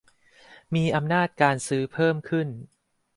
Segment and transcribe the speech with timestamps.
[0.75, 2.47] มีอำนาจการซื้อเพิ่มขึ้น